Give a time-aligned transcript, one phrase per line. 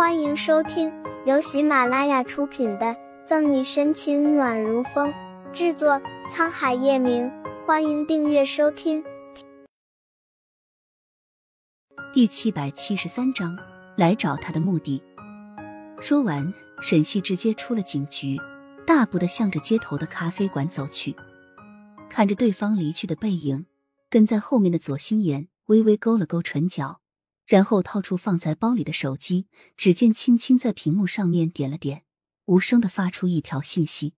[0.00, 0.90] 欢迎收听
[1.26, 2.86] 由喜马拉雅出品的
[3.26, 5.12] 《赠你深情暖如风》，
[5.52, 7.30] 制作沧海夜明。
[7.66, 9.04] 欢迎订阅收听。
[12.14, 13.54] 第七百七十三章，
[13.94, 15.02] 来找他的目的。
[16.00, 18.38] 说完，沈西直接出了警局，
[18.86, 21.14] 大步的向着街头的咖啡馆走去。
[22.08, 23.66] 看着对方离去的背影，
[24.08, 27.02] 跟在后面的左心言微微勾了勾唇角。
[27.50, 32.04] 然后掏出放在包里的手机，只见轻轻在屏幕上面点了点，
[32.44, 34.14] 无声的发出一条信息。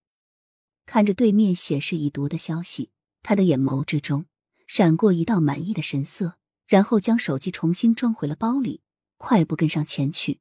[0.84, 2.90] 看着对面显示已读的消息，
[3.22, 4.26] 他的眼眸之中
[4.66, 6.36] 闪过一道满意的神色，
[6.66, 8.82] 然后将手机重新装回了包里，
[9.16, 10.40] 快步跟上前去。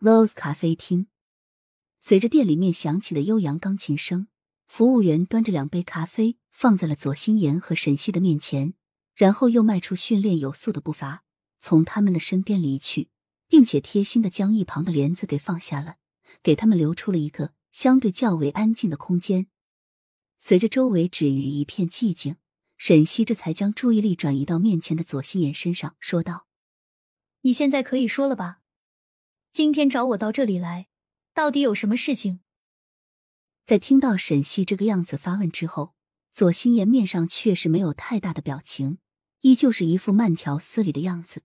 [0.00, 1.08] Rose 咖啡厅，
[2.00, 4.28] 随着店里面响起的悠扬钢琴声，
[4.66, 8.72] 服务员端着两杯咖啡放在了左心言和沈西的面前，
[9.14, 11.24] 然后又迈出训练有素的步伐。
[11.58, 13.08] 从他们的身边离去，
[13.48, 15.96] 并且贴心的将一旁的帘子给放下了，
[16.42, 19.48] 给他们留出了一个相对较为安静的空间。
[20.38, 22.36] 随着周围止于一片寂静，
[22.76, 26.46] 沈西这才将注意力转移到面前的左心言身上，说道
[27.42, 28.60] ：“你现在可以说了吧？
[29.50, 30.88] 今天找我到这里来，
[31.32, 32.40] 到底有什么事情？”
[33.64, 35.94] 在听到沈西这个样子发问之后，
[36.32, 38.98] 左心言面上确实没有太大的表情，
[39.40, 41.42] 依旧是一副慢条斯理的样子。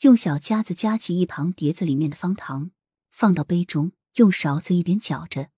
[0.00, 2.70] 用小夹子夹起一旁碟子里面的方糖，
[3.10, 5.50] 放到杯中，用勺子一边搅着。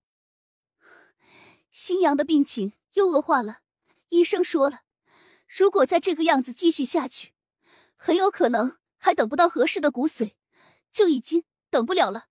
[1.71, 3.59] 新阳的病情又恶化了，
[4.09, 4.81] 医生说了，
[5.47, 7.33] 如果再这个样子继续下去，
[7.95, 10.33] 很有可能还等不到合适的骨髓，
[10.91, 12.25] 就已经等不了了。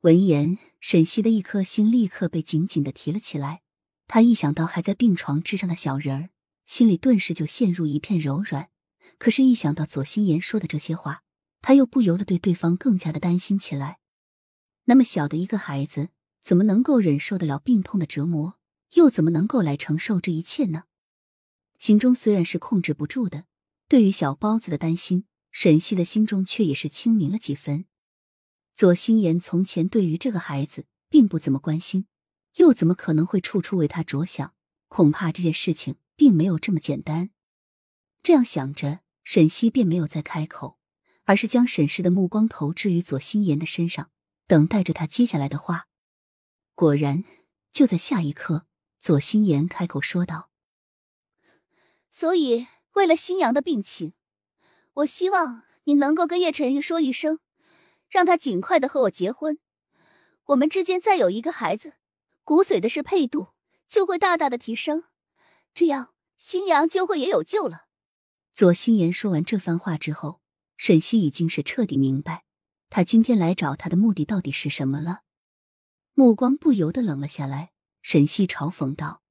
[0.00, 3.62] 闻言，沈西的一颗心立刻被紧紧的提了起来。
[4.08, 6.30] 他一想到还在病床之上的小人儿，
[6.64, 8.69] 心里顿时就陷入一片柔软。
[9.18, 11.22] 可是，一想到左心言说的这些话，
[11.60, 13.98] 他又不由得对对方更加的担心起来。
[14.84, 16.08] 那么小的一个孩子，
[16.42, 18.58] 怎么能够忍受得了病痛的折磨？
[18.94, 20.84] 又怎么能够来承受这一切呢？
[21.78, 23.44] 心中虽然是控制不住的，
[23.88, 27.84] 对于小包子的担心，沈西的心中却也是清明了几分。
[28.74, 32.06] 左心言从前对于这个孩子并不怎么关心，
[32.56, 34.54] 又怎么可能会处处为他着想？
[34.88, 37.30] 恐怕这件事情并没有这么简单。
[38.22, 39.00] 这样想着。
[39.22, 40.78] 沈西便没有再开口，
[41.24, 44.10] 而是将审视的目光投掷于左心言的身上，
[44.48, 45.86] 等待着他接下来的话。
[46.74, 47.22] 果然，
[47.70, 48.66] 就在下一刻，
[48.98, 50.50] 左心言开口说道
[52.10, 54.14] ：“所以，为了新阳的病情，
[54.94, 57.38] 我希望你能够跟叶晨玉说一声，
[58.08, 59.60] 让他尽快的和我结婚。
[60.46, 61.92] 我们之间再有一个孩子，
[62.42, 63.50] 骨髓的适配度
[63.86, 65.04] 就会大大的提升，
[65.72, 67.84] 这样新阳就会也有救了。”
[68.54, 70.40] 左心言说完这番话之后，
[70.76, 72.44] 沈西已经是彻底明白
[72.88, 75.22] 他今天来找他的目的到底是什么了，
[76.14, 77.72] 目光不由得冷了下来。
[78.02, 79.22] 沈西嘲讽道：“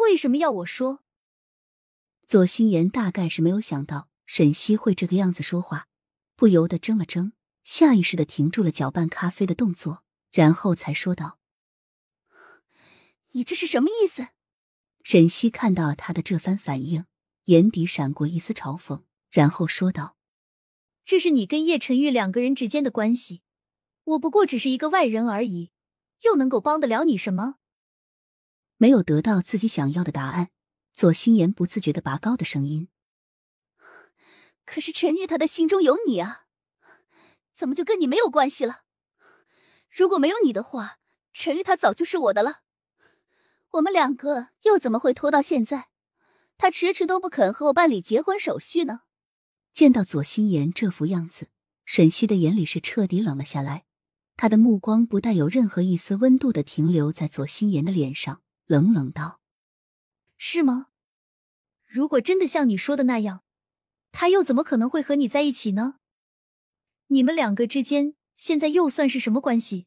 [0.00, 1.04] 为什么要我说？”
[2.26, 5.88] 左心言大概是没有想到沈西会这个样子说话，
[6.36, 7.32] 不由得怔了怔，
[7.64, 11.38] 下意识的停住了搅拌咖啡的动作，然后才说道
[13.32, 14.28] ：“你这是什么意思？”
[15.04, 17.06] 沈西看到他的这番反应。
[17.48, 20.18] 眼底闪过一丝嘲讽，然后说道
[21.02, 23.42] ：“这是你跟叶晨玉两个人之间的关系，
[24.04, 25.72] 我不过只是一个外人而已，
[26.24, 27.54] 又能够帮得了你什么？”
[28.76, 30.50] 没有得到自己想要的答案，
[30.92, 32.88] 左心言不自觉的拔高的声音
[34.66, 36.44] ：“可是陈玉他的心中有你啊，
[37.54, 38.82] 怎么就跟你没有关系了？
[39.90, 40.98] 如果没有你的话，
[41.32, 42.60] 陈玉他早就是我的了。
[43.70, 45.88] 我们两个又怎么会拖到现在？”
[46.58, 49.02] 他迟迟都不肯和我办理结婚手续呢。
[49.72, 51.48] 见到左心言这副样子，
[51.84, 53.84] 沈西的眼里是彻底冷了下来。
[54.36, 59.40] 他的目光不带有任何一丝温度的停留在左心言的脸上，冷冷道
[60.36, 60.88] ：“是吗？
[61.86, 63.42] 如果真的像你说的那样，
[64.12, 65.96] 他又怎么可能会和你在一起呢？
[67.08, 69.86] 你们两个之间现在又算是什么关系？”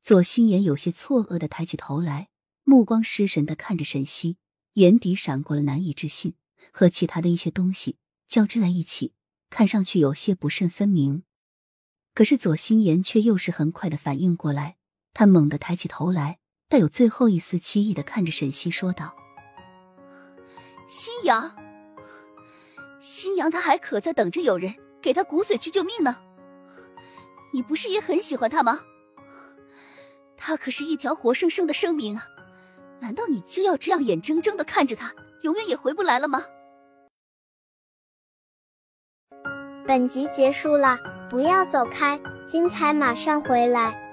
[0.00, 2.28] 左心言有些错愕的抬起头来，
[2.64, 4.38] 目光失神的看着沈西。
[4.74, 6.34] 眼底闪过了难以置信，
[6.72, 9.12] 和其他的一些东西交织在一起，
[9.50, 11.24] 看上去有些不甚分明。
[12.14, 14.76] 可是左心言却又是很快的反应过来，
[15.12, 16.38] 他猛地抬起头来，
[16.68, 19.14] 带有最后一丝凄意的看着沈西说道
[20.88, 21.54] ：“新阳，
[23.00, 26.20] 新阳，他还可在等着有人给他骨髓去救命呢。
[27.52, 28.80] 你不是也很喜欢他吗？
[30.36, 32.26] 他可是一条活生生的生命啊！”
[33.02, 35.12] 难道你就要这样眼睁睁的看着他
[35.42, 36.44] 永远也回不来了吗？
[39.84, 40.96] 本集结束了，
[41.28, 42.18] 不要走开。
[42.46, 44.11] 精彩马上回来。